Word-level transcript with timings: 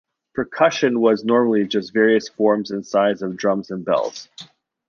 Percussion 0.33 0.99
was 0.99 1.23
normally 1.23 1.67
just 1.67 1.93
various 1.93 2.27
forms 2.27 2.71
and 2.71 2.83
sizes 2.83 3.21
of 3.21 3.37
drums 3.37 3.69
and 3.69 3.85
bells. 3.85 4.29